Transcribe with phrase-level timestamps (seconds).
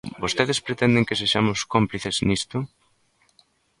[0.23, 2.57] ¿Vostedes pretenden que sexamos cómplices nisto?